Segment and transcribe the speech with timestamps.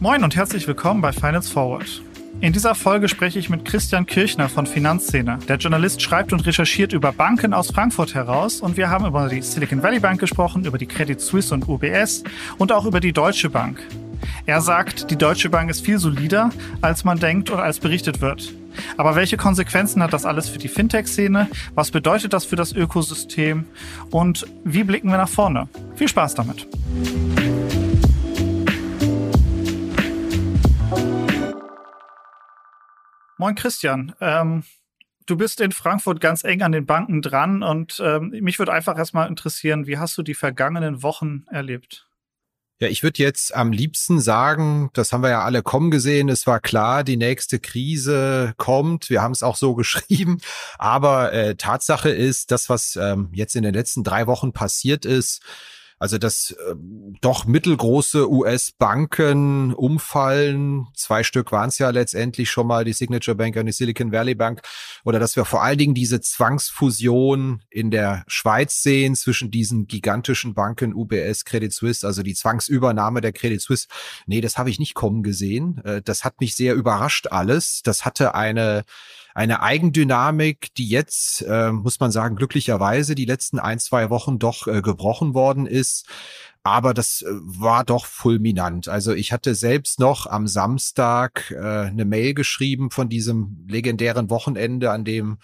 [0.00, 2.02] Moin und herzlich willkommen bei Finance Forward.
[2.40, 5.40] In dieser Folge spreche ich mit Christian Kirchner von Finanzszene.
[5.48, 9.42] Der Journalist schreibt und recherchiert über Banken aus Frankfurt heraus und wir haben über die
[9.42, 12.22] Silicon Valley Bank gesprochen, über die Credit Suisse und UBS
[12.58, 13.80] und auch über die Deutsche Bank.
[14.46, 16.50] Er sagt, die Deutsche Bank ist viel solider,
[16.80, 18.54] als man denkt oder als berichtet wird.
[18.96, 21.48] Aber welche Konsequenzen hat das alles für die Fintech-Szene?
[21.74, 23.66] Was bedeutet das für das Ökosystem?
[24.10, 25.68] Und wie blicken wir nach vorne?
[25.94, 26.66] Viel Spaß damit!
[33.40, 34.16] Moin Christian.
[34.20, 34.64] Ähm,
[35.26, 38.98] du bist in Frankfurt ganz eng an den Banken dran und ähm, mich würde einfach
[38.98, 42.07] erstmal interessieren, wie hast du die vergangenen Wochen erlebt?
[42.80, 46.46] Ja, ich würde jetzt am liebsten sagen, das haben wir ja alle kommen gesehen, es
[46.46, 50.38] war klar, die nächste Krise kommt, wir haben es auch so geschrieben,
[50.78, 55.42] aber äh, Tatsache ist, das, was ähm, jetzt in den letzten drei Wochen passiert ist,
[55.98, 56.74] also dass äh,
[57.20, 60.86] doch mittelgroße US-Banken umfallen.
[60.94, 64.34] Zwei Stück waren es ja letztendlich schon mal, die Signature Bank und die Silicon Valley
[64.34, 64.62] Bank.
[65.04, 70.54] Oder dass wir vor allen Dingen diese Zwangsfusion in der Schweiz sehen zwischen diesen gigantischen
[70.54, 73.88] Banken UBS, Credit Suisse, also die Zwangsübernahme der Credit Suisse.
[74.26, 75.80] Nee, das habe ich nicht kommen gesehen.
[75.84, 77.82] Äh, das hat mich sehr überrascht alles.
[77.82, 78.84] Das hatte eine
[79.38, 84.66] eine Eigendynamik, die jetzt, äh, muss man sagen, glücklicherweise die letzten ein, zwei Wochen doch
[84.66, 86.06] äh, gebrochen worden ist.
[86.64, 88.88] Aber das äh, war doch fulminant.
[88.88, 94.90] Also ich hatte selbst noch am Samstag äh, eine Mail geschrieben von diesem legendären Wochenende,
[94.90, 95.38] an dem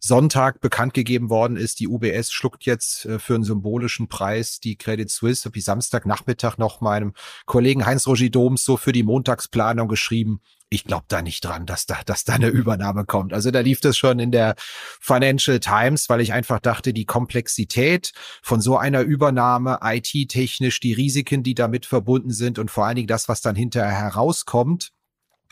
[0.00, 4.74] Sonntag bekannt gegeben worden ist, die UBS schluckt jetzt äh, für einen symbolischen Preis die
[4.74, 5.44] Credit Suisse.
[5.44, 11.04] Habe ich Samstagnachmittag noch meinem Kollegen Heinz-Roger Doms so für die Montagsplanung geschrieben ich glaube
[11.08, 13.32] da nicht dran, dass da, dass da eine Übernahme kommt.
[13.32, 18.12] Also da lief das schon in der Financial Times, weil ich einfach dachte, die Komplexität
[18.42, 23.08] von so einer Übernahme, IT-technisch, die Risiken, die damit verbunden sind und vor allen Dingen
[23.08, 24.92] das, was dann hinterher herauskommt,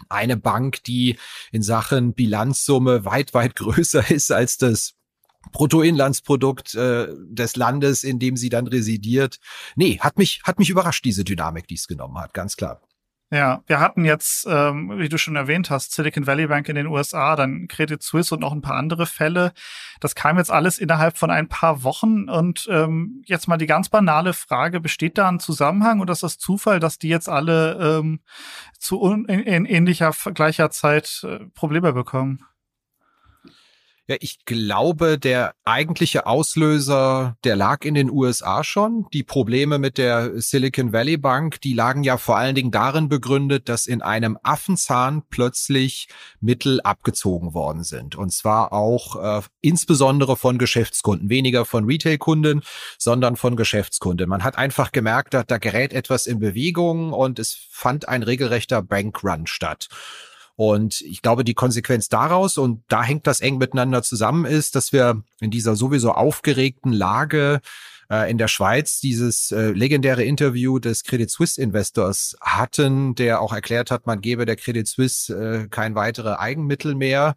[0.09, 1.17] eine Bank, die
[1.53, 4.95] in Sachen Bilanzsumme weit, weit größer ist als das
[5.53, 9.39] Bruttoinlandsprodukt äh, des Landes, in dem sie dann residiert.
[9.77, 12.81] Nee, hat mich, hat mich überrascht, diese Dynamik, die es genommen hat, ganz klar.
[13.35, 16.87] Ja, wir hatten jetzt, ähm, wie du schon erwähnt hast, Silicon Valley Bank in den
[16.87, 19.53] USA, dann Credit Suisse und noch ein paar andere Fälle.
[19.99, 22.29] Das kam jetzt alles innerhalb von ein paar Wochen.
[22.29, 26.39] Und ähm, jetzt mal die ganz banale Frage, besteht da ein Zusammenhang oder ist das
[26.39, 28.21] Zufall, dass die jetzt alle ähm,
[28.79, 32.45] zu in, in ähnlicher, gleicher Zeit äh, Probleme bekommen?
[34.07, 39.07] Ja, ich glaube, der eigentliche Auslöser, der lag in den USA schon.
[39.15, 43.71] Die Probleme mit der Silicon Valley Bank, die lagen ja vor allen Dingen darin begründet,
[43.71, 48.15] dass in einem Affenzahn plötzlich Mittel abgezogen worden sind.
[48.15, 52.61] Und zwar auch äh, insbesondere von Geschäftskunden, weniger von Retailkunden,
[52.99, 54.29] sondern von Geschäftskunden.
[54.29, 58.83] Man hat einfach gemerkt, da, da gerät etwas in Bewegung und es fand ein regelrechter
[58.83, 59.89] Bankrun statt.
[60.57, 64.93] Und ich glaube, die Konsequenz daraus, und da hängt das eng miteinander zusammen, ist, dass
[64.93, 67.61] wir in dieser sowieso aufgeregten Lage
[68.11, 73.53] äh, in der Schweiz dieses äh, legendäre Interview des Credit Suisse Investors hatten, der auch
[73.53, 77.35] erklärt hat, man gebe der Credit Suisse äh, kein weitere Eigenmittel mehr.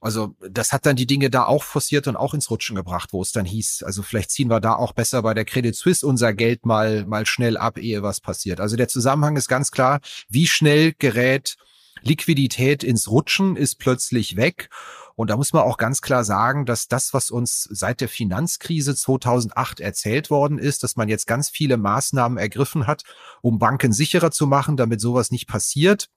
[0.00, 3.20] Also das hat dann die Dinge da auch forciert und auch ins Rutschen gebracht, wo
[3.20, 6.32] es dann hieß, also vielleicht ziehen wir da auch besser bei der Credit Suisse unser
[6.34, 8.60] Geld mal mal schnell ab, ehe was passiert.
[8.60, 11.56] Also der Zusammenhang ist ganz klar, wie schnell gerät
[12.02, 14.68] Liquidität ins Rutschen ist plötzlich weg.
[15.14, 18.94] Und da muss man auch ganz klar sagen, dass das, was uns seit der Finanzkrise
[18.94, 23.02] 2008 erzählt worden ist, dass man jetzt ganz viele Maßnahmen ergriffen hat,
[23.42, 26.08] um Banken sicherer zu machen, damit sowas nicht passiert,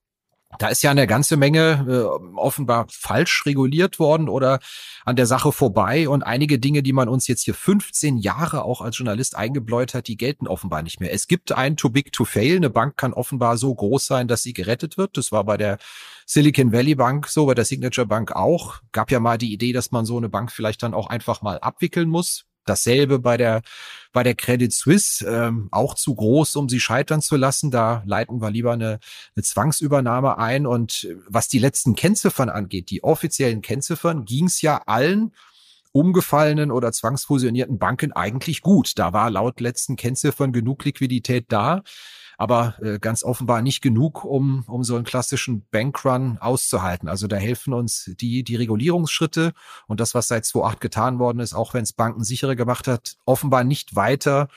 [0.59, 4.59] da ist ja eine ganze Menge äh, offenbar falsch reguliert worden oder
[5.05, 6.07] an der Sache vorbei.
[6.09, 10.07] Und einige Dinge, die man uns jetzt hier 15 Jahre auch als Journalist eingebläut hat,
[10.07, 11.13] die gelten offenbar nicht mehr.
[11.13, 12.57] Es gibt ein Too Big to Fail.
[12.57, 15.17] Eine Bank kann offenbar so groß sein, dass sie gerettet wird.
[15.17, 15.77] Das war bei der
[16.25, 18.81] Silicon Valley Bank so, bei der Signature Bank auch.
[18.91, 21.59] Gab ja mal die Idee, dass man so eine Bank vielleicht dann auch einfach mal
[21.59, 22.45] abwickeln muss.
[22.65, 23.61] Dasselbe bei der,
[24.13, 27.71] bei der Credit Suisse, ähm, auch zu groß, um sie scheitern zu lassen.
[27.71, 28.99] Da leiten wir lieber eine,
[29.35, 30.65] eine Zwangsübernahme ein.
[30.65, 35.33] Und was die letzten Kennziffern angeht, die offiziellen Kennziffern, ging es ja allen
[35.93, 38.97] umgefallenen oder zwangsfusionierten Banken eigentlich gut.
[38.97, 41.81] Da war laut letzten Kennziffern genug Liquidität da
[42.41, 47.07] aber äh, ganz offenbar nicht genug, um, um so einen klassischen Bankrun auszuhalten.
[47.07, 49.53] Also da helfen uns die, die Regulierungsschritte
[49.85, 53.17] und das, was seit 2008 getan worden ist, auch wenn es Banken sicherer gemacht hat,
[53.25, 54.47] offenbar nicht weiter,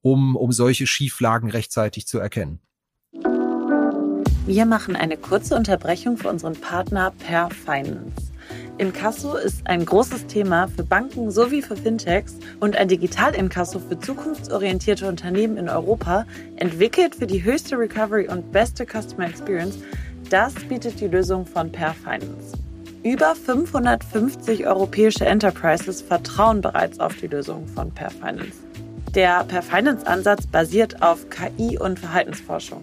[0.00, 2.60] um, um solche Schieflagen rechtzeitig zu erkennen.
[4.46, 8.32] Wir machen eine kurze Unterbrechung für unseren Partner Per Finance.
[8.78, 15.08] Inkasso ist ein großes Thema für Banken sowie für Fintechs und ein Digital-Inkasso für zukunftsorientierte
[15.08, 16.26] Unternehmen in Europa,
[16.56, 19.78] entwickelt für die höchste Recovery und beste Customer Experience,
[20.30, 22.52] das bietet die Lösung von Per Finance.
[23.02, 28.66] Über 550 europäische Enterprises vertrauen bereits auf die Lösung von Per Finance.
[29.14, 32.82] Der Per Finance Ansatz basiert auf KI und Verhaltensforschung.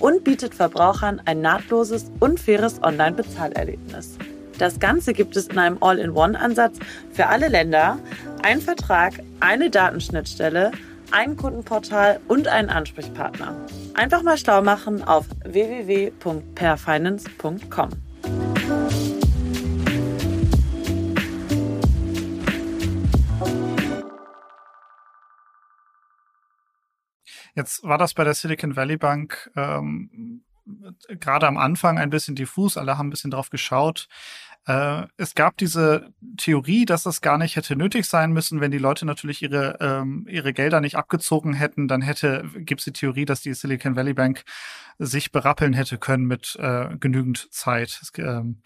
[0.00, 4.18] und bietet Verbrauchern ein nahtloses und faires Online-Bezahlerlebnis.
[4.58, 6.78] Das Ganze gibt es in einem All-in-One-Ansatz
[7.12, 7.98] für alle Länder,
[8.42, 10.70] ein Vertrag, eine Datenschnittstelle,
[11.10, 13.54] ein Kundenportal und einen Ansprechpartner.
[13.94, 17.90] Einfach mal schlau machen auf www.perfinance.com.
[27.56, 30.44] Jetzt war das bei der Silicon Valley Bank ähm,
[31.08, 34.08] gerade am Anfang ein bisschen diffus, alle haben ein bisschen drauf geschaut.
[34.66, 38.78] Äh, es gab diese Theorie, dass das gar nicht hätte nötig sein müssen, wenn die
[38.78, 43.24] Leute natürlich ihre, ähm, ihre Gelder nicht abgezogen hätten, dann hätte, gibt es die Theorie,
[43.24, 44.42] dass die Silicon Valley Bank
[44.98, 48.00] sich berappeln hätte können mit äh, genügend Zeit.
[48.02, 48.62] Es, ähm,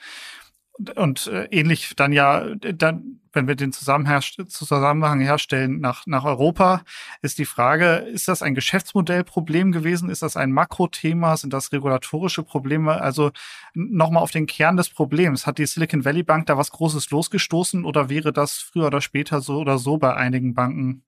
[0.97, 6.83] und äh, ähnlich dann ja, dann, wenn wir den Zusammenhang herstellen nach, nach Europa,
[7.23, 10.11] ist die Frage, ist das ein Geschäftsmodellproblem gewesen?
[10.11, 11.37] Ist das ein Makrothema?
[11.37, 13.01] Sind das regulatorische Probleme?
[13.01, 13.31] Also
[13.75, 15.47] nochmal auf den Kern des Problems.
[15.47, 19.41] Hat die Silicon Valley Bank da was Großes losgestoßen oder wäre das früher oder später
[19.41, 21.05] so oder so bei einigen Banken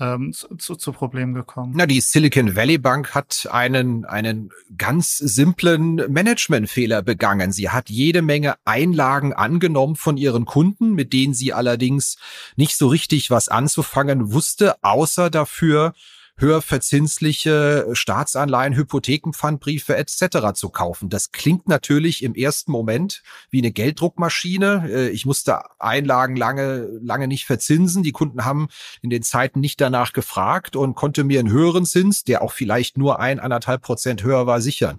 [0.00, 1.72] ähm, zu, zu Problemen gekommen?
[1.76, 7.52] Na, die Silicon Valley Bank hat einen, einen ganz simplen Managementfehler begangen.
[7.52, 12.16] Sie hat jede Menge Einlagen angenommen von ihren Kunden, mit denen sie allerdings
[12.56, 15.92] nicht so richtig was anzufangen wusste, außer dafür
[16.40, 20.54] höher verzinsliche Staatsanleihen, Hypothekenpfandbriefe etc.
[20.54, 21.08] zu kaufen.
[21.08, 24.88] Das klingt natürlich im ersten Moment wie eine Gelddruckmaschine.
[24.90, 28.02] Äh, ich musste Einlagen lange, lange nicht verzinsen.
[28.02, 28.68] Die Kunden haben
[29.02, 32.96] in den Zeiten nicht danach gefragt und konnte mir einen höheren Zins, der auch vielleicht
[32.96, 34.98] nur ein, anderthalb Prozent höher war, sichern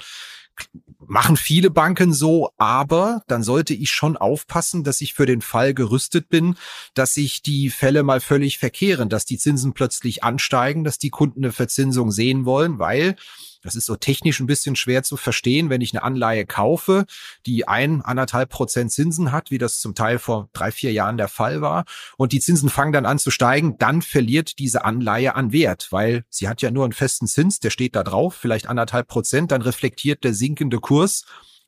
[1.11, 5.73] machen viele Banken so, aber dann sollte ich schon aufpassen, dass ich für den Fall
[5.73, 6.55] gerüstet bin,
[6.93, 11.43] dass sich die Fälle mal völlig verkehren, dass die Zinsen plötzlich ansteigen, dass die Kunden
[11.43, 13.17] eine Verzinsung sehen wollen, weil
[13.61, 17.05] das ist so technisch ein bisschen schwer zu verstehen, wenn ich eine Anleihe kaufe,
[17.45, 21.27] die ein, anderthalb Prozent Zinsen hat, wie das zum Teil vor drei, vier Jahren der
[21.27, 21.85] Fall war.
[22.17, 26.25] Und die Zinsen fangen dann an zu steigen, dann verliert diese Anleihe an Wert, weil
[26.29, 29.61] sie hat ja nur einen festen Zins, der steht da drauf, vielleicht anderthalb Prozent, dann
[29.61, 31.25] reflektiert der sinkende Kurs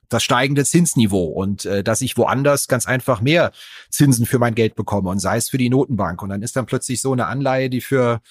[0.10, 3.51] das steigende Zinsniveau und äh, dass ich woanders ganz einfach mehr
[3.89, 6.22] Zinsen für mein Geld bekomme und sei es für die Notenbank.
[6.22, 8.22] Und dann ist dann plötzlich so eine Anleihe, die für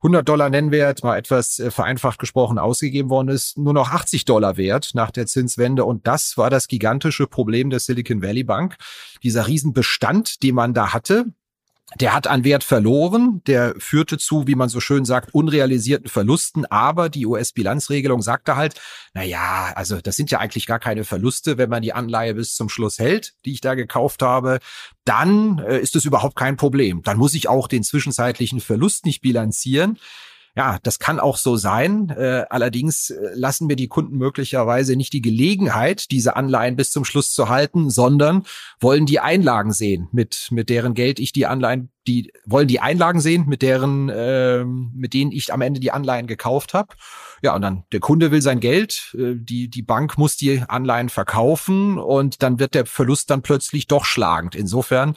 [0.00, 4.56] 100 Dollar Nennwert, mal etwas äh, vereinfacht gesprochen ausgegeben worden ist, nur noch 80 Dollar
[4.56, 5.84] wert nach der Zinswende.
[5.84, 8.76] Und das war das gigantische Problem der Silicon Valley Bank.
[9.24, 11.26] Dieser Riesenbestand, den man da hatte,
[11.96, 16.66] der hat an Wert verloren, der führte zu, wie man so schön sagt, unrealisierten Verlusten,
[16.66, 18.74] aber die US-Bilanzregelung sagte halt,
[19.14, 22.54] na ja, also das sind ja eigentlich gar keine Verluste, wenn man die Anleihe bis
[22.54, 24.58] zum Schluss hält, die ich da gekauft habe,
[25.04, 27.00] dann äh, ist es überhaupt kein Problem.
[27.02, 29.98] Dann muss ich auch den zwischenzeitlichen Verlust nicht bilanzieren.
[30.56, 32.10] Ja, das kann auch so sein.
[32.10, 37.04] Äh, allerdings äh, lassen mir die Kunden möglicherweise nicht die Gelegenheit, diese Anleihen bis zum
[37.04, 38.44] Schluss zu halten, sondern
[38.80, 43.20] wollen die Einlagen sehen, mit, mit deren Geld ich die Anleihen, die wollen die Einlagen
[43.20, 46.94] sehen, mit deren, äh, mit denen ich am Ende die Anleihen gekauft habe.
[47.42, 51.08] Ja, und dann der Kunde will sein Geld, äh, die, die Bank muss die Anleihen
[51.08, 54.54] verkaufen und dann wird der Verlust dann plötzlich doch schlagend.
[54.54, 55.16] Insofern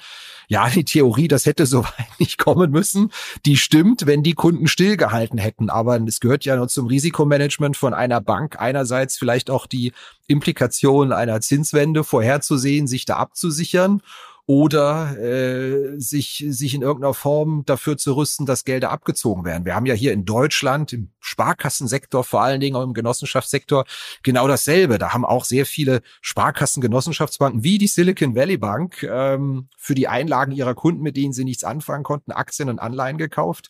[0.51, 3.13] ja, die Theorie, das hätte so weit nicht kommen müssen,
[3.45, 5.69] die stimmt, wenn die Kunden stillgehalten hätten.
[5.69, 8.59] Aber es gehört ja nur zum Risikomanagement von einer Bank.
[8.59, 9.93] Einerseits vielleicht auch die
[10.27, 14.01] Implikation einer Zinswende vorherzusehen, sich da abzusichern
[14.45, 19.65] oder äh, sich, sich in irgendeiner Form dafür zu rüsten, dass Gelder abgezogen werden.
[19.65, 23.85] Wir haben ja hier in Deutschland im Sparkassensektor, vor allen Dingen auch im Genossenschaftssektor,
[24.23, 24.97] genau dasselbe.
[24.97, 30.07] Da haben auch sehr viele Sparkassen, Genossenschaftsbanken wie die Silicon Valley Bank ähm, für die
[30.07, 33.69] Einlagen ihrer Kunden, mit denen sie nichts anfangen konnten, Aktien und Anleihen gekauft.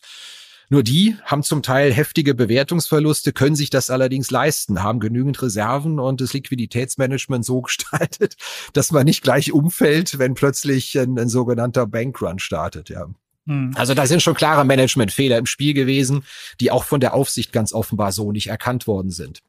[0.72, 6.00] Nur die haben zum Teil heftige Bewertungsverluste, können sich das allerdings leisten, haben genügend Reserven
[6.00, 8.36] und das Liquiditätsmanagement so gestaltet,
[8.72, 13.04] dass man nicht gleich umfällt, wenn plötzlich ein, ein sogenannter Bankrun startet, ja.
[13.46, 13.72] Hm.
[13.74, 16.24] Also da sind schon klare Managementfehler im Spiel gewesen,
[16.58, 19.42] die auch von der Aufsicht ganz offenbar so nicht erkannt worden sind.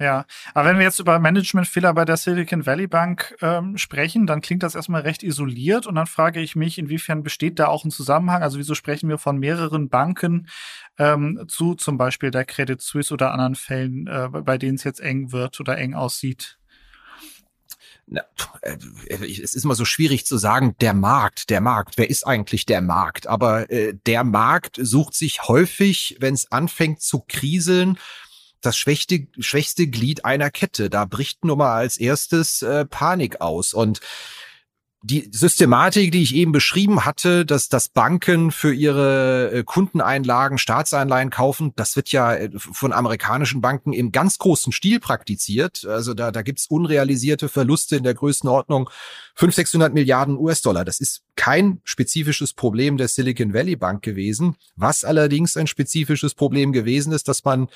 [0.00, 4.40] Ja, aber wenn wir jetzt über Managementfehler bei der Silicon Valley Bank ähm, sprechen, dann
[4.40, 7.90] klingt das erstmal recht isoliert und dann frage ich mich, inwiefern besteht da auch ein
[7.90, 8.42] Zusammenhang?
[8.42, 10.48] Also wieso sprechen wir von mehreren Banken
[10.98, 15.00] ähm, zu zum Beispiel der Credit Suisse oder anderen Fällen, äh, bei denen es jetzt
[15.00, 16.58] eng wird oder eng aussieht?
[18.06, 18.22] Na,
[18.62, 18.76] äh,
[19.08, 22.80] es ist immer so schwierig zu sagen, der Markt, der Markt, wer ist eigentlich der
[22.80, 23.26] Markt?
[23.26, 27.98] Aber äh, der Markt sucht sich häufig, wenn es anfängt zu kriseln,
[28.62, 30.88] das schwächste, schwächste Glied einer Kette.
[30.88, 33.74] Da bricht nun mal als erstes äh, Panik aus.
[33.74, 34.00] Und
[35.04, 41.30] die Systematik, die ich eben beschrieben hatte, dass das Banken für ihre äh, Kundeneinlagen Staatsanleihen
[41.30, 45.84] kaufen, das wird ja äh, von amerikanischen Banken im ganz großen Stil praktiziert.
[45.84, 48.90] Also da, da gibt's unrealisierte Verluste in der Größenordnung
[49.34, 50.84] 500, 600 Milliarden US-Dollar.
[50.84, 54.54] Das ist kein spezifisches Problem der Silicon Valley Bank gewesen.
[54.76, 57.68] Was allerdings ein spezifisches Problem gewesen ist, dass man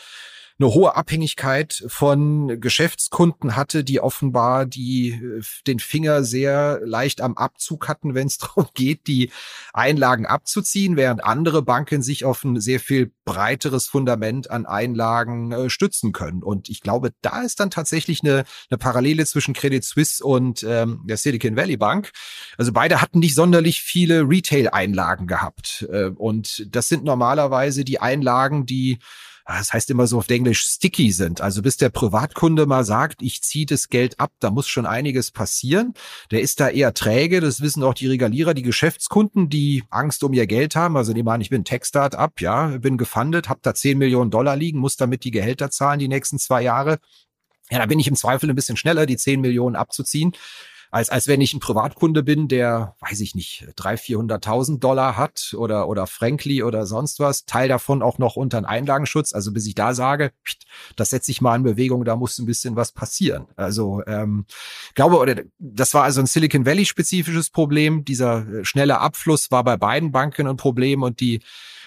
[0.59, 7.37] eine hohe Abhängigkeit von Geschäftskunden hatte, die offenbar die äh, den Finger sehr leicht am
[7.37, 9.31] Abzug hatten, wenn es darum geht, die
[9.73, 15.69] Einlagen abzuziehen, während andere Banken sich auf ein sehr viel breiteres Fundament an Einlagen äh,
[15.69, 16.43] stützen können.
[16.43, 21.03] Und ich glaube, da ist dann tatsächlich eine, eine Parallele zwischen Credit Suisse und ähm,
[21.05, 22.13] der Silicon Valley Bank.
[22.57, 25.87] Also beide hatten nicht sonderlich viele Retail-Einlagen gehabt.
[25.91, 28.99] Äh, und das sind normalerweise die Einlagen, die
[29.47, 31.41] das heißt immer so auf Englisch sticky sind.
[31.41, 35.31] Also bis der Privatkunde mal sagt, ich ziehe das Geld ab, da muss schon einiges
[35.31, 35.95] passieren.
[36.33, 40.33] Der ist da eher träge, das wissen auch die Regalierer, die Geschäftskunden, die Angst um
[40.33, 40.97] ihr Geld haben.
[40.97, 44.81] Also die meinen, ich bin Tech-Start-up, ja, bin gefundet, habe da 10 Millionen Dollar liegen,
[44.81, 46.99] muss damit die Gehälter zahlen die nächsten zwei Jahre.
[47.71, 50.33] Ja, da bin ich im Zweifel ein bisschen schneller, die 10 Millionen abzuziehen
[50.91, 55.55] als, als wenn ich ein Privatkunde bin, der, weiß ich nicht, drei, vierhunderttausend Dollar hat
[55.57, 59.33] oder, oder Frankly oder sonst was, Teil davon auch noch unter einen Einlagenschutz.
[59.33, 60.33] Also bis ich da sage,
[60.97, 63.47] das setze ich mal in Bewegung, da muss ein bisschen was passieren.
[63.57, 64.47] Also ähm,
[64.95, 68.05] glaube, oder das war also ein Silicon Valley spezifisches Problem.
[68.05, 71.41] Dieser äh, schnelle Abfluss war bei beiden Banken ein Problem und die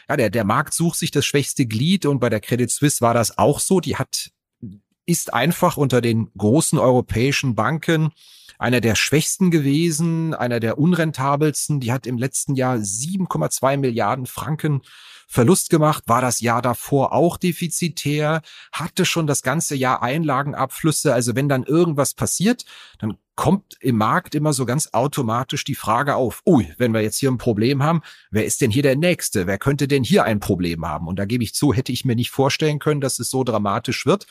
[0.09, 3.13] ja, der, der Markt sucht sich das schwächste Glied und bei der Credit Suisse war
[3.13, 3.79] das auch so.
[3.79, 4.31] Die hat,
[5.09, 8.11] ist einfach unter den großen europäischen Banken
[8.59, 11.79] einer der schwächsten gewesen, einer der unrentabelsten.
[11.79, 14.81] Die hat im letzten Jahr 7,2 Milliarden Franken
[15.27, 21.13] Verlust gemacht, war das Jahr davor auch defizitär, hatte schon das ganze Jahr Einlagenabflüsse.
[21.13, 22.65] Also wenn dann irgendwas passiert,
[22.97, 27.19] dann kommt im Markt immer so ganz automatisch die Frage auf, ui, wenn wir jetzt
[27.19, 28.01] hier ein Problem haben,
[28.31, 29.47] wer ist denn hier der Nächste?
[29.47, 31.07] Wer könnte denn hier ein Problem haben?
[31.07, 34.05] Und da gebe ich zu, hätte ich mir nicht vorstellen können, dass es so dramatisch
[34.05, 34.25] wird.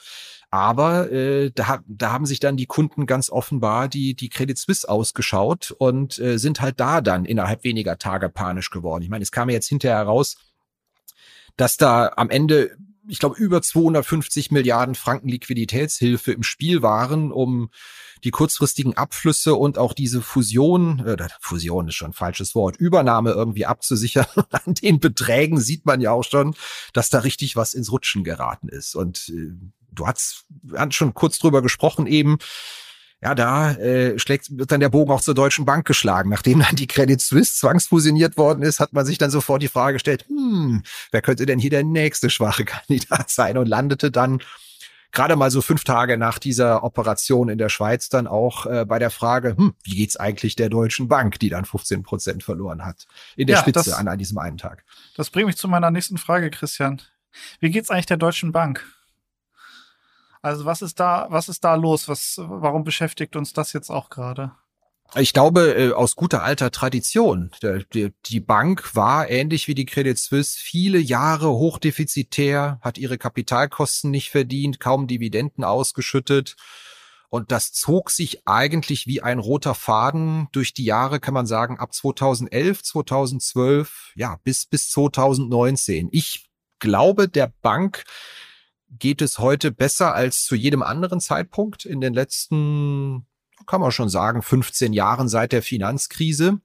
[0.51, 4.89] Aber äh, da, da haben sich dann die Kunden ganz offenbar die, die Credit Suisse
[4.89, 9.03] ausgeschaut und äh, sind halt da dann innerhalb weniger Tage panisch geworden.
[9.03, 10.37] Ich meine, es kam jetzt hinterher heraus,
[11.57, 12.77] dass da am Ende
[13.09, 17.71] ich glaube, über 250 Milliarden Franken Liquiditätshilfe im Spiel waren, um
[18.25, 23.31] die kurzfristigen Abflüsse und auch diese Fusion, äh, Fusion ist schon ein falsches Wort, Übernahme
[23.31, 24.27] irgendwie abzusichern.
[24.51, 26.55] An den Beträgen sieht man ja auch schon,
[26.93, 28.95] dass da richtig was ins Rutschen geraten ist.
[28.95, 29.53] Und äh,
[29.99, 32.39] du hast, hast schon kurz drüber gesprochen eben,
[33.21, 36.31] ja, da äh, schlägt, wird dann der Bogen auch zur Deutschen Bank geschlagen.
[36.31, 39.95] Nachdem dann die Credit Suisse zwangsfusioniert worden ist, hat man sich dann sofort die Frage
[39.95, 43.59] gestellt, hm, wer könnte denn hier der nächste schwache Kandidat sein?
[43.59, 44.41] Und landete dann
[45.11, 49.01] gerade mal so fünf Tage nach dieser Operation in der Schweiz dann auch äh, bei
[49.01, 53.07] der Frage, hm, wie geht's eigentlich der Deutschen Bank, die dann 15 Prozent verloren hat
[53.35, 54.85] in der ja, Spitze das, an, an diesem einen Tag.
[55.17, 57.03] Das bringt mich zu meiner nächsten Frage, Christian.
[57.59, 58.87] Wie geht's eigentlich der Deutschen Bank?
[60.43, 62.09] Also was ist da, was ist da los?
[62.09, 64.53] Was, warum beschäftigt uns das jetzt auch gerade?
[65.15, 67.51] Ich glaube, äh, aus guter alter Tradition.
[67.63, 74.31] Die Bank war ähnlich wie die Credit Suisse viele Jahre hochdefizitär, hat ihre Kapitalkosten nicht
[74.31, 76.57] verdient, kaum Dividenden ausgeschüttet.
[77.31, 81.79] Und das zog sich eigentlich wie ein roter Faden durch die Jahre, kann man sagen,
[81.79, 86.09] ab 2011, 2012, ja, bis, bis 2019.
[86.13, 88.05] Ich glaube, der Bank
[88.91, 93.27] geht es heute besser als zu jedem anderen Zeitpunkt in den letzten,
[93.67, 96.61] kann man schon sagen, 15 Jahren seit der Finanzkrise.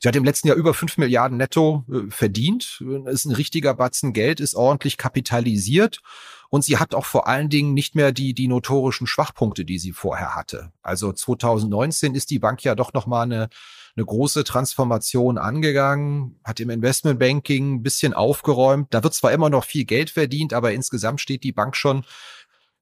[0.00, 4.12] Sie hat im letzten Jahr über 5 Milliarden netto äh, verdient, ist ein richtiger Batzen
[4.12, 6.00] Geld, ist ordentlich kapitalisiert
[6.48, 9.92] und sie hat auch vor allen Dingen nicht mehr die, die notorischen Schwachpunkte, die sie
[9.92, 10.72] vorher hatte.
[10.82, 13.48] Also 2019 ist die Bank ja doch nochmal eine,
[13.96, 18.88] eine große Transformation angegangen, hat im Investmentbanking ein bisschen aufgeräumt.
[18.90, 22.04] Da wird zwar immer noch viel Geld verdient, aber insgesamt steht die Bank schon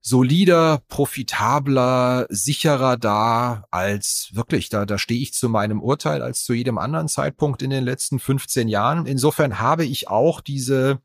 [0.01, 6.55] solider, profitabler, sicherer da als wirklich, da, da stehe ich zu meinem Urteil als zu
[6.55, 9.07] jedem anderen Zeitpunkt in den letzten 15 Jahren.
[9.07, 11.01] Insofern habe ich auch diese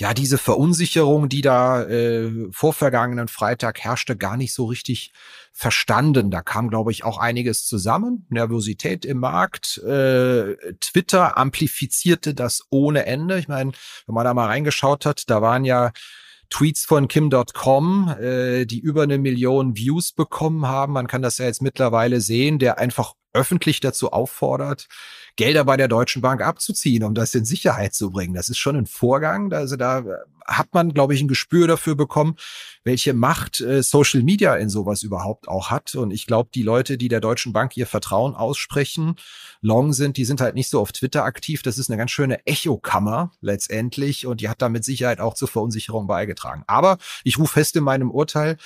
[0.00, 5.12] ja, diese Verunsicherung, die da äh, vor vergangenen Freitag herrschte, gar nicht so richtig
[5.52, 6.30] verstanden.
[6.30, 8.24] Da kam, glaube ich, auch einiges zusammen.
[8.30, 9.76] Nervosität im Markt.
[9.76, 13.38] Äh, Twitter amplifizierte das ohne Ende.
[13.38, 13.72] Ich meine,
[14.06, 15.92] wenn man da mal reingeschaut hat, da waren ja
[16.48, 20.94] Tweets von Kim.com, äh, die über eine Million Views bekommen haben.
[20.94, 24.88] Man kann das ja jetzt mittlerweile sehen, der einfach öffentlich dazu auffordert,
[25.36, 28.34] Gelder bei der Deutschen Bank abzuziehen, um das in Sicherheit zu bringen.
[28.34, 29.52] Das ist schon ein Vorgang.
[29.52, 30.04] Also da
[30.46, 32.36] hat man, glaube ich, ein Gespür dafür bekommen,
[32.84, 35.94] welche Macht äh, Social Media in sowas überhaupt auch hat.
[35.94, 39.14] Und ich glaube, die Leute, die der Deutschen Bank ihr Vertrauen aussprechen,
[39.60, 41.62] long sind, die sind halt nicht so auf Twitter aktiv.
[41.62, 45.48] Das ist eine ganz schöne Echokammer letztendlich und die hat da mit Sicherheit auch zur
[45.48, 46.64] Verunsicherung beigetragen.
[46.66, 48.56] Aber ich rufe fest in meinem Urteil,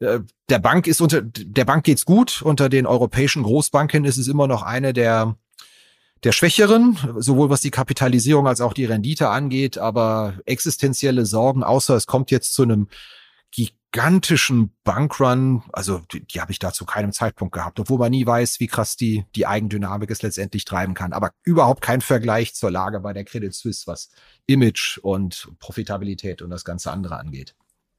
[0.00, 2.42] äh, der Bank ist unter, der Bank geht's gut.
[2.42, 5.36] Unter den europäischen Großbanken ist es immer noch eine der
[6.24, 11.94] der Schwächeren, sowohl was die Kapitalisierung als auch die Rendite angeht, aber existenzielle Sorgen, außer
[11.94, 12.88] es kommt jetzt zu einem
[13.50, 18.26] gigantischen Bankrun, also die, die habe ich da zu keinem Zeitpunkt gehabt, obwohl man nie
[18.26, 21.12] weiß, wie krass die, die Eigendynamik es letztendlich treiben kann.
[21.12, 24.10] Aber überhaupt kein Vergleich zur Lage bei der Credit Suisse, was
[24.46, 27.54] Image und Profitabilität und das ganze andere angeht.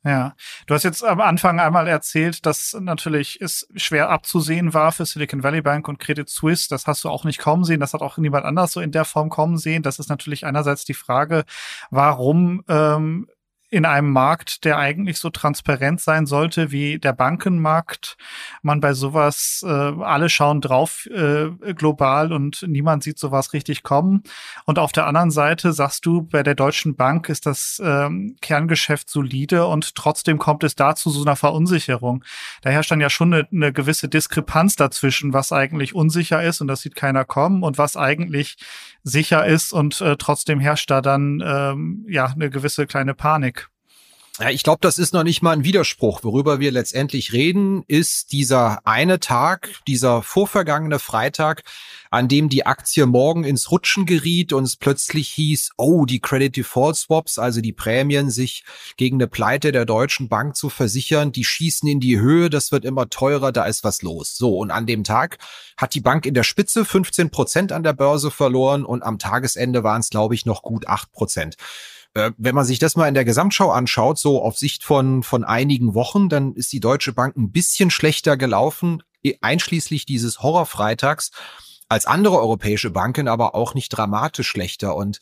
[0.06, 0.36] Ja,
[0.68, 5.42] du hast jetzt am Anfang einmal erzählt, dass natürlich es schwer abzusehen war für Silicon
[5.42, 6.70] Valley Bank und Credit Suisse.
[6.70, 7.80] Das hast du auch nicht kommen sehen.
[7.80, 9.82] Das hat auch niemand anders so in der Form kommen sehen.
[9.82, 11.44] Das ist natürlich einerseits die Frage,
[11.90, 13.28] warum ähm,
[13.70, 18.16] in einem Markt, der eigentlich so transparent sein sollte wie der Bankenmarkt,
[18.62, 24.24] man bei sowas, äh, alle schauen drauf äh, global und niemand sieht sowas richtig kommen.
[24.66, 29.10] Und auf der anderen Seite sagst du, bei der Deutschen Bank ist das ähm, Kerngeschäft
[29.10, 32.24] solide und trotzdem kommt es da zu so einer Verunsicherung.
[32.62, 36.68] Da herrscht dann ja schon eine, eine gewisse Diskrepanz dazwischen, was eigentlich unsicher ist und
[36.68, 38.58] das sieht keiner kommen und was eigentlich
[39.06, 43.70] sicher ist und äh, trotzdem herrscht da dann ähm, ja eine gewisse kleine Panik.
[44.38, 46.26] Ja, ich glaube, das ist noch nicht mal ein Widerspruch.
[46.26, 51.64] Worüber wir letztendlich reden, ist dieser eine Tag, dieser vorvergangene Freitag,
[52.12, 56.54] an dem die Aktie morgen ins Rutschen geriet und es plötzlich hieß, oh, die Credit
[56.54, 58.66] Default Swaps, also die Prämien, sich
[58.98, 62.84] gegen eine Pleite der Deutschen Bank zu versichern, die schießen in die Höhe, das wird
[62.84, 64.36] immer teurer, da ist was los.
[64.36, 65.38] So, und an dem Tag
[65.78, 69.86] hat die Bank in der Spitze 15 Prozent an der Börse verloren und am Tagesende
[69.86, 71.56] waren es, glaube ich, noch gut acht Prozent.
[72.16, 75.44] Äh, wenn man sich das mal in der Gesamtschau anschaut, so auf Sicht von, von
[75.44, 79.04] einigen Wochen, dann ist die Deutsche Bank ein bisschen schlechter gelaufen,
[79.42, 81.32] einschließlich dieses Horrorfreitags,
[81.90, 84.96] als andere europäische Banken, aber auch nicht dramatisch schlechter.
[84.96, 85.20] Und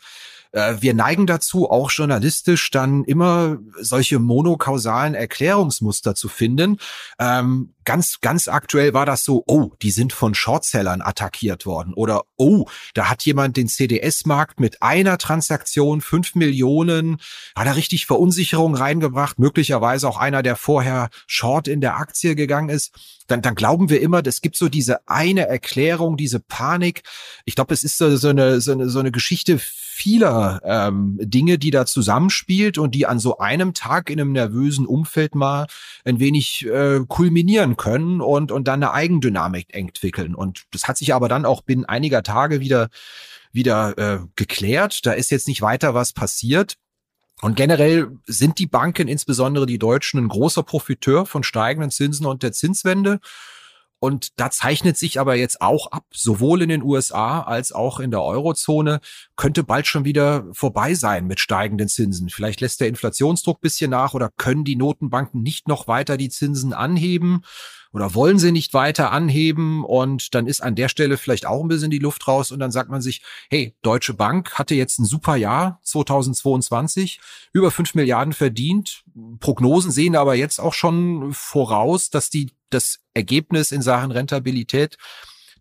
[0.54, 6.78] äh, wir neigen dazu, auch journalistisch dann immer solche monokausalen Erklärungsmuster zu finden.
[7.20, 12.24] Ähm, ganz, ganz aktuell war das so, oh, die sind von Shortsellern attackiert worden oder
[12.38, 17.18] oh, da hat jemand den CDS-Markt mit einer Transaktion fünf Millionen,
[17.56, 22.70] hat er richtig Verunsicherung reingebracht, möglicherweise auch einer, der vorher Short in der Aktie gegangen
[22.70, 22.94] ist.
[23.28, 27.04] Dann, dann glauben wir immer, es gibt so diese eine Erklärung, diese Panik.
[27.46, 29.60] Ich glaube, es ist so, so, eine, so, eine, so eine Geschichte
[29.94, 34.88] vieler ähm, Dinge, die da zusammenspielt und die an so einem Tag in einem nervösen
[34.88, 35.68] Umfeld mal
[36.04, 40.34] ein wenig äh, kulminieren können und, und dann eine Eigendynamik entwickeln.
[40.34, 42.90] Und das hat sich aber dann auch binnen einiger Tage wieder,
[43.52, 45.06] wieder äh, geklärt.
[45.06, 46.76] Da ist jetzt nicht weiter was passiert.
[47.42, 52.42] Und generell sind die Banken, insbesondere die Deutschen, ein großer Profiteur von steigenden Zinsen und
[52.42, 53.20] der Zinswende.
[54.04, 58.12] Und da zeichnet sich aber jetzt auch ab, sowohl in den USA als auch in
[58.12, 59.00] der Eurozone,
[59.38, 62.28] könnte bald schon wieder vorbei sein mit steigenden Zinsen.
[62.28, 66.74] Vielleicht lässt der Inflationsdruck bisschen nach oder können die Notenbanken nicht noch weiter die Zinsen
[66.74, 67.46] anheben
[67.94, 71.68] oder wollen sie nicht weiter anheben und dann ist an der Stelle vielleicht auch ein
[71.68, 75.06] bisschen die Luft raus und dann sagt man sich, hey, Deutsche Bank hatte jetzt ein
[75.06, 77.22] super Jahr 2022,
[77.54, 79.04] über fünf Milliarden verdient.
[79.40, 84.98] Prognosen sehen aber jetzt auch schon voraus, dass die das Ergebnis in Sachen Rentabilität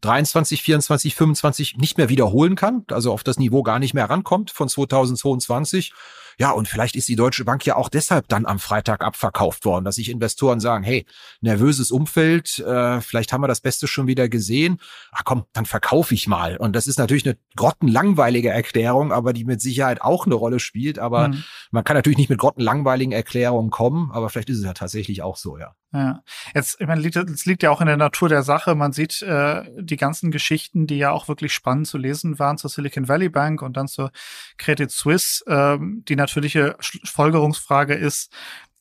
[0.01, 4.51] 23, 24, 25 nicht mehr wiederholen kann, also auf das Niveau gar nicht mehr rankommt
[4.51, 5.93] von 2022.
[6.39, 9.85] Ja, und vielleicht ist die Deutsche Bank ja auch deshalb dann am Freitag abverkauft worden,
[9.85, 11.07] dass sich Investoren sagen, hey,
[11.41, 14.79] nervöses Umfeld, äh, vielleicht haben wir das Beste schon wieder gesehen.
[15.11, 16.57] Ach komm, dann verkaufe ich mal.
[16.57, 20.99] Und das ist natürlich eine grottenlangweilige Erklärung, aber die mit Sicherheit auch eine Rolle spielt.
[20.99, 21.45] Aber mhm.
[21.71, 25.37] man kann natürlich nicht mit grottenlangweiligen Erklärungen kommen, aber vielleicht ist es ja tatsächlich auch
[25.37, 25.75] so, ja.
[25.95, 26.23] Ja,
[26.55, 28.75] jetzt, ich meine, es liegt ja auch in der Natur der Sache.
[28.75, 32.71] Man sieht äh, die ganzen Geschichten, die ja auch wirklich spannend zu lesen waren zur
[32.71, 34.11] Silicon Valley Bank und dann zur
[34.57, 35.45] Credit Suisse.
[35.47, 38.33] Ähm, die natürliche Folgerungsfrage ist,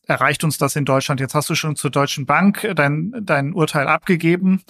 [0.07, 1.19] erreicht uns das in Deutschland?
[1.19, 4.63] Jetzt hast du schon zur Deutschen Bank dein, dein Urteil abgegeben.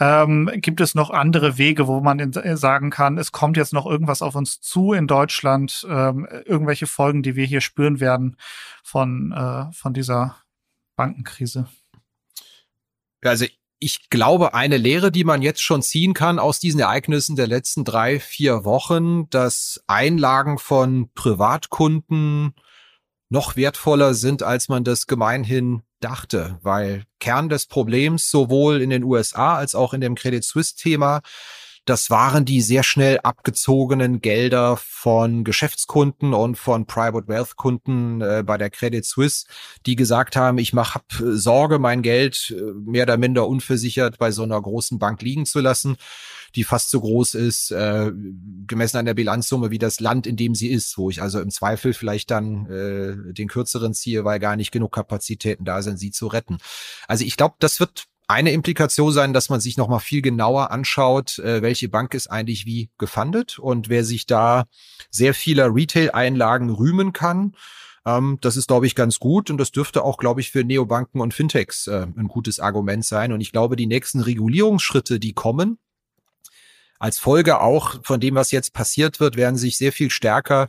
[0.00, 3.72] Ähm, gibt es noch andere Wege, wo man in, äh, sagen kann, es kommt jetzt
[3.72, 8.36] noch irgendwas auf uns zu in Deutschland, ähm, irgendwelche Folgen, die wir hier spüren werden
[8.82, 10.36] von, äh, von dieser
[10.96, 11.68] Bankenkrise?
[13.22, 13.46] Also
[13.84, 17.84] ich glaube, eine Lehre, die man jetzt schon ziehen kann aus diesen Ereignissen der letzten
[17.84, 22.54] drei, vier Wochen, dass Einlagen von Privatkunden
[23.28, 29.04] noch wertvoller sind, als man das gemeinhin dachte, weil Kern des Problems sowohl in den
[29.04, 31.20] USA als auch in dem Credit Suisse Thema
[31.84, 38.42] das waren die sehr schnell abgezogenen Gelder von Geschäftskunden und von Private Wealth Kunden äh,
[38.44, 39.46] bei der Credit Suisse,
[39.84, 44.30] die gesagt haben, ich mache hab Sorge, mein Geld äh, mehr oder minder unversichert bei
[44.30, 45.96] so einer großen Bank liegen zu lassen,
[46.54, 48.10] die fast so groß ist, äh,
[48.66, 51.50] gemessen an der Bilanzsumme wie das Land, in dem sie ist, wo ich also im
[51.50, 56.12] Zweifel vielleicht dann äh, den kürzeren ziehe, weil gar nicht genug Kapazitäten da sind, sie
[56.12, 56.58] zu retten.
[57.08, 61.38] Also ich glaube, das wird eine Implikation sein, dass man sich nochmal viel genauer anschaut,
[61.38, 64.64] äh, welche Bank ist eigentlich wie gefundet und wer sich da
[65.10, 67.54] sehr vieler Retail-Einlagen rühmen kann.
[68.06, 71.20] Ähm, das ist, glaube ich, ganz gut und das dürfte auch, glaube ich, für Neobanken
[71.20, 73.32] und Fintechs äh, ein gutes Argument sein.
[73.32, 75.78] Und ich glaube, die nächsten Regulierungsschritte, die kommen,
[76.98, 80.68] als Folge auch von dem, was jetzt passiert wird, werden sich sehr viel stärker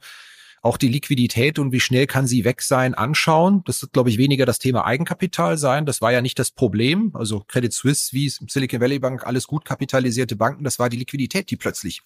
[0.65, 3.62] auch die Liquidität und wie schnell kann sie weg sein, anschauen.
[3.65, 5.86] Das wird, glaube ich, weniger das Thema Eigenkapital sein.
[5.86, 7.12] Das war ja nicht das Problem.
[7.13, 10.63] Also Credit Suisse, wie Silicon Valley Bank, alles gut kapitalisierte Banken.
[10.63, 12.01] Das war die Liquidität, die plötzlich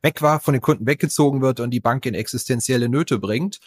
[0.00, 3.58] weg war, von den Kunden weggezogen wird und die Bank in existenzielle Nöte bringt.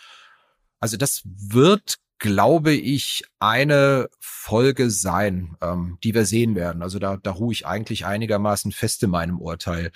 [0.80, 6.84] Also das wird glaube ich, eine Folge sein, ähm, die wir sehen werden.
[6.84, 9.92] Also da, da ruhe ich eigentlich einigermaßen fest in meinem Urteil.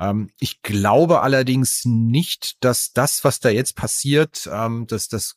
[0.00, 5.36] Ähm, ich glaube allerdings nicht, dass das, was da jetzt passiert, ähm, dass das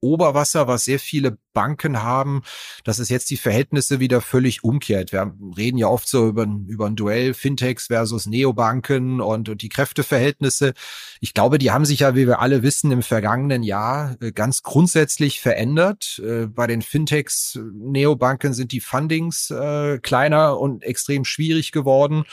[0.00, 2.42] Oberwasser, was sehr viele Banken haben,
[2.84, 5.12] dass es jetzt die Verhältnisse wieder völlig umkehrt.
[5.12, 9.68] Wir reden ja oft so über, über ein Duell Fintechs versus Neobanken und, und die
[9.68, 10.74] Kräfteverhältnisse.
[11.20, 14.62] Ich glaube, die haben sich ja, wie wir alle wissen, im vergangenen Jahr äh, ganz
[14.62, 16.20] grundsätzlich verändert.
[16.24, 22.24] Äh, bei den Fintechs, Neobanken sind die Fundings äh, kleiner und extrem schwierig geworden.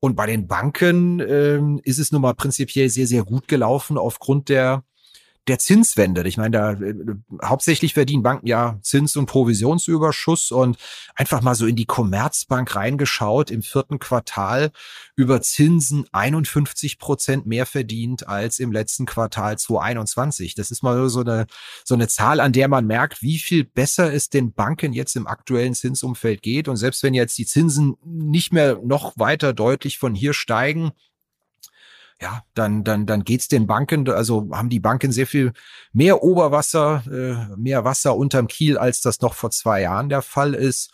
[0.00, 4.48] Und bei den Banken äh, ist es nun mal prinzipiell sehr, sehr gut gelaufen aufgrund
[4.48, 4.84] der
[5.48, 6.26] der Zinswende.
[6.26, 6.94] Ich meine, da äh,
[7.44, 10.76] hauptsächlich verdienen Banken ja Zins- und Provisionsüberschuss und
[11.14, 14.70] einfach mal so in die Commerzbank reingeschaut im vierten Quartal
[15.16, 20.54] über Zinsen 51 Prozent mehr verdient als im letzten Quartal 2021.
[20.54, 21.46] Das ist mal so eine,
[21.84, 25.26] so eine Zahl, an der man merkt, wie viel besser es den Banken jetzt im
[25.26, 26.68] aktuellen Zinsumfeld geht.
[26.68, 30.92] Und selbst wenn jetzt die Zinsen nicht mehr noch weiter deutlich von hier steigen,
[32.20, 35.52] ja, dann, dann, dann geht's den Banken, also haben die Banken sehr viel
[35.92, 40.54] mehr Oberwasser, äh, mehr Wasser unterm Kiel, als das noch vor zwei Jahren der Fall
[40.54, 40.90] ist.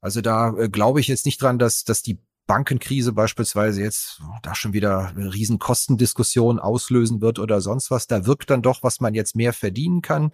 [0.00, 4.54] Also da äh, glaube ich jetzt nicht dran, dass, dass die Bankenkrise beispielsweise jetzt da
[4.54, 8.06] schon wieder eine riesen Kostendiskussion auslösen wird oder sonst was.
[8.06, 10.30] Da wirkt dann doch, was man jetzt mehr verdienen kann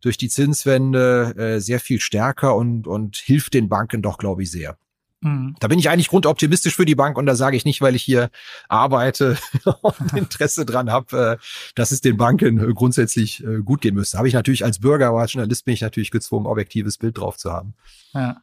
[0.00, 4.50] durch die Zinswende äh, sehr viel stärker und, und hilft den Banken doch, glaube ich,
[4.50, 4.78] sehr.
[5.20, 5.54] Mhm.
[5.60, 8.02] Da bin ich eigentlich grundoptimistisch für die Bank und da sage ich nicht, weil ich
[8.02, 8.30] hier
[8.68, 9.36] arbeite
[9.82, 14.18] und Interesse dran habe, äh, dass es den Banken äh, grundsätzlich äh, gut gehen müsste.
[14.18, 17.36] Habe ich natürlich als Bürger, aber als Journalist bin ich natürlich gezwungen, objektives Bild drauf
[17.36, 17.74] zu haben.
[18.14, 18.42] Ja.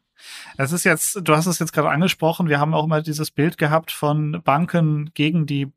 [0.58, 3.60] Es ist jetzt, du hast es jetzt gerade angesprochen, wir haben auch immer dieses Bild
[3.60, 5.72] gehabt von Banken gegen die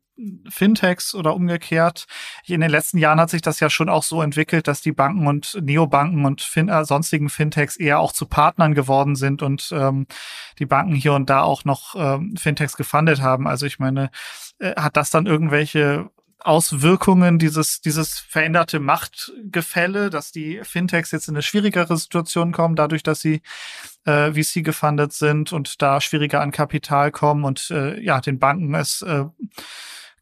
[0.49, 2.07] Fintechs oder umgekehrt.
[2.45, 5.27] In den letzten Jahren hat sich das ja schon auch so entwickelt, dass die Banken
[5.27, 10.07] und Neobanken und fin äh, sonstigen Fintechs eher auch zu Partnern geworden sind und ähm,
[10.59, 13.47] die Banken hier und da auch noch ähm, Fintechs gefundet haben.
[13.47, 14.11] Also ich meine,
[14.59, 16.11] äh, hat das dann irgendwelche
[16.43, 23.03] Auswirkungen dieses, dieses veränderte Machtgefälle, dass die Fintechs jetzt in eine schwierigere Situation kommen, dadurch,
[23.03, 23.43] dass sie
[24.07, 28.75] äh, VC gefundet sind und da schwieriger an Kapital kommen und äh, ja, den Banken
[28.75, 29.25] es äh,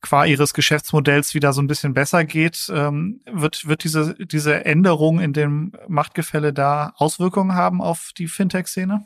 [0.00, 5.20] qua ihres Geschäftsmodells wieder so ein bisschen besser geht, ähm, wird, wird diese, diese Änderung
[5.20, 9.04] in dem Machtgefälle da Auswirkungen haben auf die Fintech-Szene?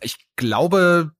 [0.00, 1.12] Ich glaube,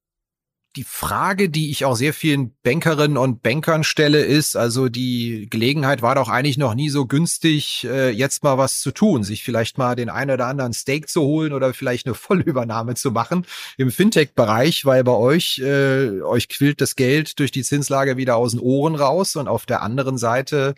[0.77, 6.01] die Frage, die ich auch sehr vielen Bankerinnen und Bankern stelle, ist, also die Gelegenheit
[6.01, 9.77] war doch eigentlich noch nie so günstig, äh, jetzt mal was zu tun, sich vielleicht
[9.77, 13.45] mal den einen oder anderen Stake zu holen oder vielleicht eine Vollübernahme zu machen
[13.77, 18.53] im Fintech-Bereich, weil bei euch, äh, euch quillt das Geld durch die Zinslage wieder aus
[18.53, 20.75] den Ohren raus und auf der anderen Seite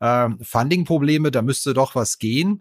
[0.00, 2.60] äh, Funding-Probleme, da müsste doch was gehen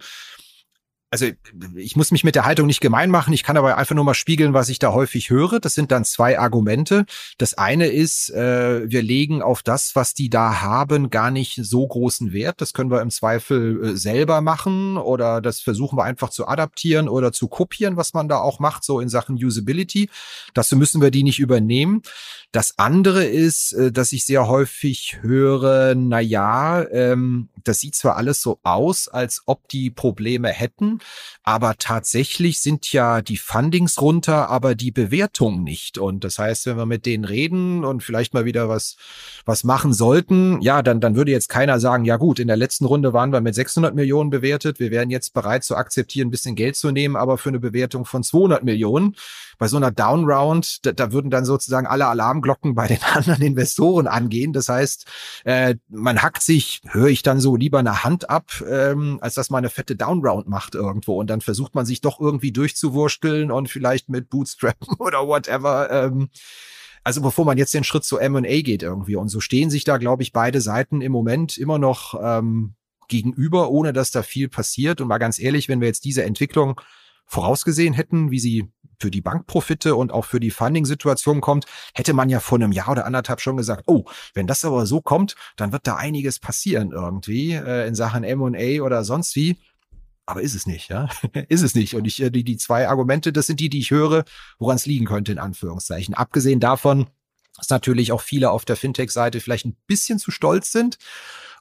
[1.13, 1.27] also
[1.75, 4.15] ich muss mich mit der Haltung nicht gemein machen, ich kann aber einfach nur mal
[4.15, 5.59] spiegeln, was ich da häufig höre.
[5.59, 7.05] Das sind dann zwei Argumente.
[7.37, 11.85] Das eine ist, äh, wir legen auf das, was die da haben, gar nicht so
[11.85, 12.61] großen Wert.
[12.61, 17.07] Das können wir im Zweifel äh, selber machen oder das versuchen wir einfach zu adaptieren
[17.07, 20.09] oder zu kopieren, was man da auch macht, so in Sachen Usability.
[20.55, 22.01] Dazu müssen wir die nicht übernehmen.
[22.53, 28.15] Das andere ist, äh, dass ich sehr häufig höre, na ja, ähm, das sieht zwar
[28.15, 30.99] alles so aus, als ob die Probleme hätten,
[31.41, 35.97] aber tatsächlich sind ja die Fundings runter, aber die Bewertung nicht.
[35.97, 38.97] Und das heißt, wenn wir mit denen reden und vielleicht mal wieder was,
[39.45, 42.85] was machen sollten, ja, dann, dann würde jetzt keiner sagen, ja gut, in der letzten
[42.85, 44.79] Runde waren wir mit 600 Millionen bewertet.
[44.79, 48.05] Wir wären jetzt bereit zu akzeptieren, ein bisschen Geld zu nehmen, aber für eine Bewertung
[48.05, 49.15] von 200 Millionen.
[49.57, 52.07] Bei so einer Downround, da, da würden dann sozusagen alle
[52.43, 54.53] Alarmglocken bei den anderen Investoren angehen.
[54.53, 55.05] Das heißt,
[55.45, 59.49] äh, man hackt sich, höre ich dann so lieber eine Hand ab, ähm, als dass
[59.49, 61.19] man eine fette Downround macht irgendwo.
[61.19, 65.89] Und dann versucht man sich doch irgendwie durchzuwursteln und vielleicht mit Bootstrappen oder whatever.
[65.89, 66.29] Ähm,
[67.03, 69.15] also bevor man jetzt den Schritt zu M&A geht irgendwie.
[69.15, 72.75] Und so stehen sich da, glaube ich, beide Seiten im Moment immer noch ähm,
[73.09, 75.01] gegenüber, ohne dass da viel passiert.
[75.01, 76.79] Und mal ganz ehrlich, wenn wir jetzt diese Entwicklung
[77.25, 82.29] vorausgesehen hätten, wie sie für die Bankprofite und auch für die Funding-Situation kommt, hätte man
[82.29, 85.71] ja vor einem Jahr oder anderthalb schon gesagt, oh, wenn das aber so kommt, dann
[85.71, 89.57] wird da einiges passieren irgendwie äh, in Sachen M&A oder sonst wie.
[90.25, 91.09] Aber ist es nicht, ja?
[91.49, 91.95] ist es nicht.
[91.95, 94.23] Und ich, äh, die, die zwei Argumente, das sind die, die ich höre,
[94.57, 96.13] woran es liegen könnte, in Anführungszeichen.
[96.13, 97.07] Abgesehen davon,
[97.57, 100.97] dass natürlich auch viele auf der Fintech-Seite vielleicht ein bisschen zu stolz sind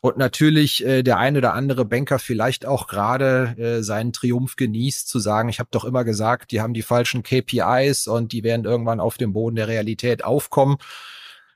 [0.02, 5.08] und natürlich äh, der eine oder andere Banker vielleicht auch gerade äh, seinen Triumph genießt,
[5.08, 8.64] zu sagen, ich habe doch immer gesagt, die haben die falschen KPIs und die werden
[8.64, 10.78] irgendwann auf dem Boden der Realität aufkommen.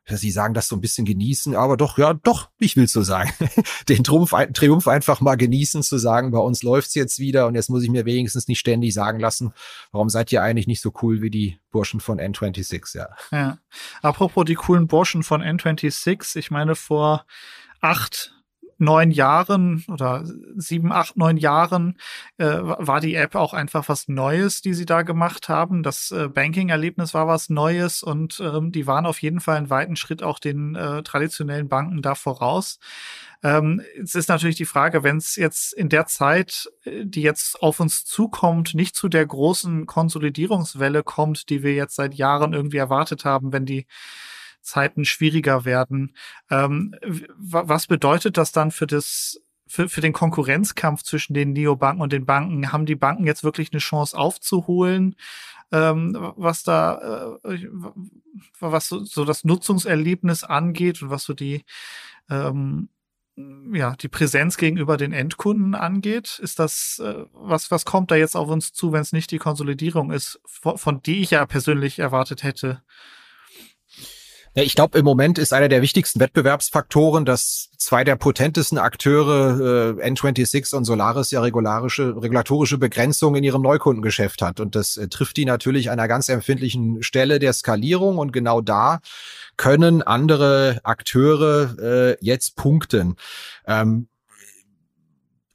[0.08, 3.32] Sie sagen das so ein bisschen genießen, aber doch, ja, doch, ich will so sagen.
[3.88, 7.68] Den Triumph, Triumph einfach mal genießen, zu sagen, bei uns läuft's jetzt wieder und jetzt
[7.68, 9.54] muss ich mir wenigstens nicht ständig sagen lassen,
[9.90, 13.08] warum seid ihr eigentlich nicht so cool wie die Burschen von N26, ja.
[13.32, 13.58] Ja.
[14.02, 17.26] Apropos die coolen Burschen von N26, ich meine, vor
[17.80, 18.35] acht
[18.78, 20.24] neun Jahren oder
[20.56, 21.96] sieben, acht, neun Jahren
[22.38, 25.82] äh, war die App auch einfach was Neues, die sie da gemacht haben.
[25.82, 29.96] Das äh, Banking-Erlebnis war was Neues und ähm, die waren auf jeden Fall einen weiten
[29.96, 32.78] Schritt auch den äh, traditionellen Banken da voraus.
[33.42, 37.62] Ähm, es ist natürlich die Frage, wenn es jetzt in der Zeit, äh, die jetzt
[37.62, 42.78] auf uns zukommt, nicht zu der großen Konsolidierungswelle kommt, die wir jetzt seit Jahren irgendwie
[42.78, 43.86] erwartet haben, wenn die
[44.66, 46.14] Zeiten schwieriger werden.
[46.50, 46.94] Ähm,
[47.36, 52.26] was bedeutet das dann für das für, für den Konkurrenzkampf zwischen den Neobanken und den
[52.26, 52.72] Banken?
[52.72, 55.16] Haben die Banken jetzt wirklich eine Chance aufzuholen?
[55.72, 57.68] Ähm, was da, äh,
[58.60, 61.64] was so, so, das Nutzungserlebnis angeht und was so die,
[62.30, 62.88] ähm,
[63.72, 68.36] ja, die Präsenz gegenüber den Endkunden angeht, ist das, äh, was, was kommt da jetzt
[68.36, 71.98] auf uns zu, wenn es nicht die Konsolidierung ist, von, von die ich ja persönlich
[71.98, 72.82] erwartet hätte?
[74.56, 79.98] Ja, ich glaube, im Moment ist einer der wichtigsten Wettbewerbsfaktoren, dass zwei der potentesten Akteure,
[80.00, 84.58] äh, N26 und Solaris, ja regularische, regulatorische Begrenzungen in ihrem Neukundengeschäft hat.
[84.58, 88.16] Und das äh, trifft die natürlich an einer ganz empfindlichen Stelle der Skalierung.
[88.16, 89.00] Und genau da
[89.58, 93.16] können andere Akteure äh, jetzt punkten.
[93.66, 94.08] Ähm,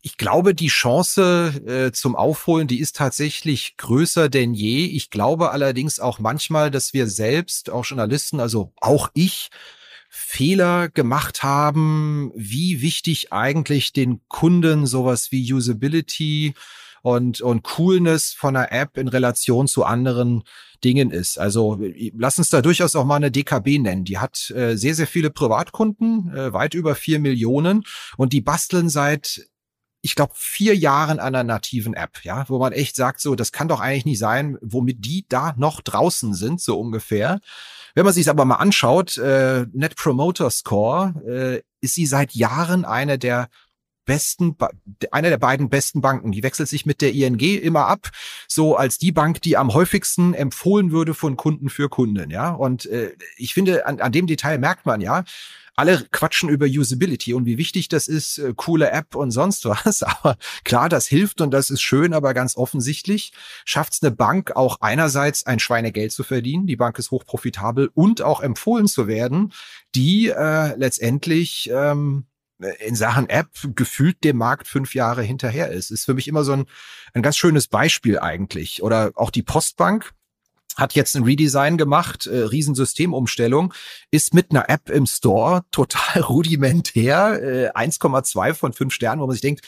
[0.01, 4.85] ich glaube, die Chance äh, zum Aufholen, die ist tatsächlich größer denn je.
[4.85, 9.49] Ich glaube allerdings auch manchmal, dass wir selbst, auch Journalisten, also auch ich,
[10.09, 16.53] Fehler gemacht haben, wie wichtig eigentlich den Kunden sowas wie Usability
[17.01, 20.43] und, und Coolness von einer App in Relation zu anderen
[20.83, 21.39] Dingen ist.
[21.39, 21.79] Also
[22.17, 24.03] lass uns da durchaus auch mal eine DKB nennen.
[24.03, 27.83] Die hat äh, sehr, sehr viele Privatkunden, äh, weit über vier Millionen
[28.17, 29.47] und die basteln seit
[30.01, 33.67] ich glaube, vier Jahren einer nativen App, ja, wo man echt sagt, so, das kann
[33.67, 37.39] doch eigentlich nicht sein, womit die da noch draußen sind, so ungefähr.
[37.93, 42.85] Wenn man sich aber mal anschaut, äh, Net Promoter Score, äh, ist sie seit Jahren
[42.85, 43.49] eine der
[44.05, 44.57] besten,
[45.11, 46.31] einer der beiden besten Banken.
[46.31, 48.09] Die wechselt sich mit der ING immer ab,
[48.47, 52.51] so als die Bank, die am häufigsten empfohlen würde von Kunden für Kunden, ja.
[52.51, 55.23] Und äh, ich finde, an, an dem Detail merkt man ja,
[55.75, 60.03] alle quatschen über Usability und wie wichtig das ist, äh, coole App und sonst was.
[60.21, 63.33] Aber klar, das hilft und das ist schön, aber ganz offensichtlich
[63.65, 66.67] schafft es eine Bank auch einerseits ein Schweinegeld zu verdienen.
[66.67, 69.53] Die Bank ist hochprofitabel und auch empfohlen zu werden,
[69.95, 72.25] die äh, letztendlich ähm,
[72.79, 75.91] in Sachen App gefühlt dem Markt fünf Jahre hinterher ist.
[75.91, 76.65] Ist für mich immer so ein,
[77.13, 78.83] ein ganz schönes Beispiel eigentlich.
[78.83, 80.13] Oder auch die Postbank
[80.77, 83.73] hat jetzt ein Redesign gemacht, äh, Riesensystemumstellung,
[84.11, 89.33] ist mit einer App im Store total rudimentär, äh, 1,2 von 5 Sternen, wo man
[89.33, 89.67] sich denkt,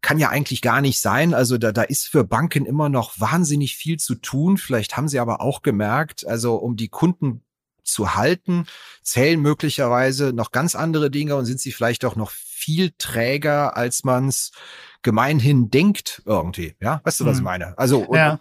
[0.00, 1.34] kann ja eigentlich gar nicht sein.
[1.34, 4.56] Also da, da ist für Banken immer noch wahnsinnig viel zu tun.
[4.56, 7.42] Vielleicht haben sie aber auch gemerkt, also um die Kunden
[7.82, 8.66] zu halten,
[9.02, 14.04] zählen möglicherweise noch ganz andere Dinge und sind sie vielleicht auch noch viel träger, als
[14.04, 14.50] man es
[15.02, 16.74] gemeinhin denkt irgendwie.
[16.80, 17.78] Ja, weißt du, was ich meine?
[17.78, 18.40] Also ja.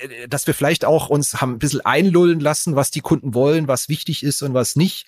[0.00, 3.68] Äh, dass wir vielleicht auch uns haben ein bisschen einlullen lassen, was die Kunden wollen,
[3.68, 5.06] was wichtig ist und was nicht.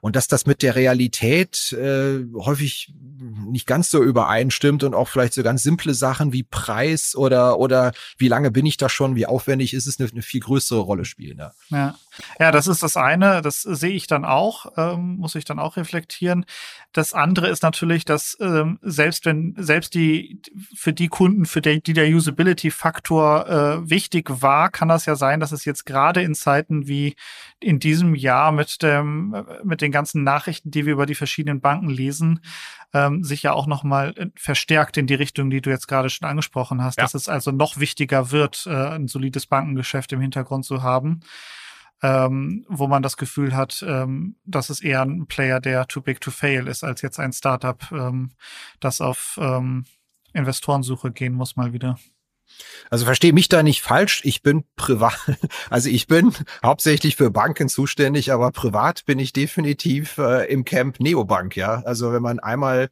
[0.00, 2.92] Und dass das mit der Realität äh, häufig
[3.50, 7.92] nicht ganz so übereinstimmt und auch vielleicht so ganz simple Sachen wie Preis oder oder
[8.18, 11.06] wie lange bin ich da schon, wie aufwendig ist es, eine, eine viel größere Rolle
[11.06, 11.38] spielen.
[11.38, 11.52] Ja.
[11.70, 11.98] ja.
[12.38, 15.76] Ja, das ist das eine, das sehe ich dann auch, ähm, muss ich dann auch
[15.76, 16.44] reflektieren.
[16.92, 20.40] Das andere ist natürlich, dass ähm, selbst wenn, selbst die,
[20.76, 25.40] für die Kunden, für die, die der Usability-Faktor äh, wichtig war, kann das ja sein,
[25.40, 27.16] dass es jetzt gerade in Zeiten wie
[27.60, 31.88] in diesem Jahr mit dem, mit den ganzen Nachrichten, die wir über die verschiedenen Banken
[31.88, 32.40] lesen,
[32.92, 36.28] ähm, sich ja auch nochmal äh, verstärkt in die Richtung, die du jetzt gerade schon
[36.28, 37.04] angesprochen hast, ja.
[37.04, 41.20] dass es also noch wichtiger wird, äh, ein solides Bankengeschäft im Hintergrund zu haben
[42.04, 46.20] ähm, wo man das Gefühl hat, ähm, dass es eher ein Player, der too big
[46.20, 48.32] to fail ist, als jetzt ein Startup, ähm,
[48.78, 49.86] das auf ähm,
[50.34, 51.98] Investorensuche gehen muss mal wieder.
[52.90, 54.20] Also verstehe mich da nicht falsch.
[54.24, 55.18] Ich bin privat,
[55.70, 61.00] also ich bin hauptsächlich für Banken zuständig, aber privat bin ich definitiv äh, im Camp
[61.00, 61.82] Neobank, ja.
[61.86, 62.90] Also wenn man einmal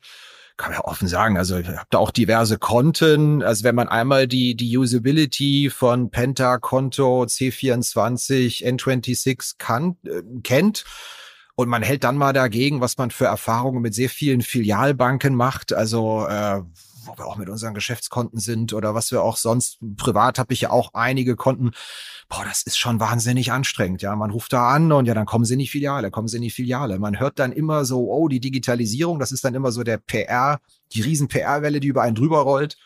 [0.62, 3.42] kann man ja offen sagen, also ich habe da auch diverse Konten.
[3.42, 10.84] Also wenn man einmal die, die Usability von Penta, Konto, C24, N26 kann, äh, kennt,
[11.54, 15.72] und man hält dann mal dagegen, was man für Erfahrungen mit sehr vielen Filialbanken macht.
[15.74, 16.62] Also äh,
[17.06, 20.62] wo wir auch mit unseren Geschäftskonten sind oder was wir auch sonst privat habe ich
[20.62, 21.72] ja auch einige Konten.
[22.28, 24.02] Boah, das ist schon wahnsinnig anstrengend.
[24.02, 26.36] Ja, man ruft da an und ja, dann kommen sie in die Filiale, kommen sie
[26.36, 26.98] in die Filiale.
[26.98, 30.60] Man hört dann immer so, oh, die Digitalisierung, das ist dann immer so der PR,
[30.92, 32.76] die riesen PR-Welle, die über einen drüber rollt.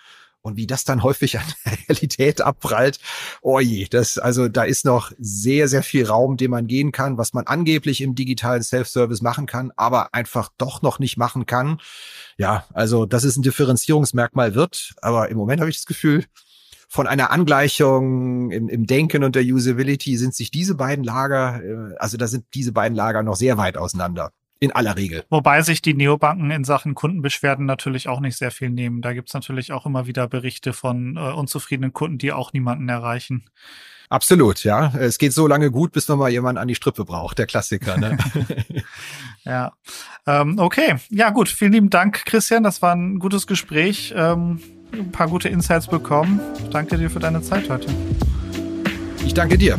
[0.47, 3.01] Und wie das dann häufig an der Realität abprallt,
[3.43, 7.19] oh je, das, also da ist noch sehr, sehr viel Raum, den man gehen kann,
[7.19, 11.81] was man angeblich im digitalen Self-Service machen kann, aber einfach doch noch nicht machen kann.
[12.39, 16.25] Ja, also dass es ein Differenzierungsmerkmal wird, aber im Moment habe ich das Gefühl,
[16.89, 21.97] von einer Angleichung im, im Denken und der Usability sind sich diese beiden Lager, äh,
[21.99, 24.31] also da sind diese beiden Lager noch sehr weit auseinander.
[24.59, 25.25] In aller Regel.
[25.29, 29.03] Wobei sich die Neobanken in Sachen Kundenbeschwerden natürlich auch nicht sehr viel nehmen.
[29.03, 33.45] Da gibt's natürlich auch immer wieder Berichte von äh, unzufriedenen Kunden, die auch niemanden erreichen.
[34.09, 34.93] Absolut, ja.
[34.99, 37.97] Es geht so lange gut, bis man mal jemanden an die Strippe braucht, der Klassiker.
[37.99, 38.17] Ne?
[39.45, 39.73] ja.
[40.27, 41.49] Ähm, okay, ja gut.
[41.49, 42.63] Vielen lieben Dank, Christian.
[42.63, 44.15] Das war ein gutes Gespräch.
[44.17, 44.61] Ähm,
[44.93, 46.41] ein paar gute Insights bekommen.
[46.71, 47.89] Danke dir für deine Zeit heute.
[49.25, 49.79] Ich danke dir.